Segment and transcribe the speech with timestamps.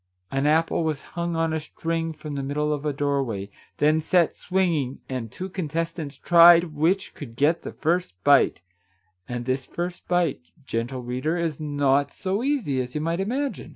[0.31, 4.33] An apple was hung on a string from the middle of a doorway, then set
[4.33, 8.61] swing ing, and two contestants tried which could get the first bite,—
[9.29, 13.69] and this first bite, gentle reader, is not so easy as you might imagine